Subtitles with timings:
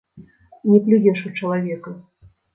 [0.71, 1.95] Не плюеш у чалавека.